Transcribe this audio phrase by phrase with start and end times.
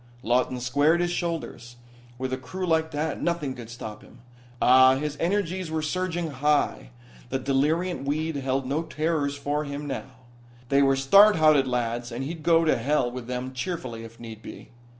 [0.23, 1.75] Lawton squared his shoulders.
[2.17, 4.17] With a crew like that nothing could stop him!
[4.59, 6.89] Ah, his energies were surging high.
[7.29, 10.25] The deliriant weed held no terrors for him now.
[10.69, 14.41] They were stout hearted lads and he'd go to hell with them cheerfully, if need
[14.41, 14.69] be.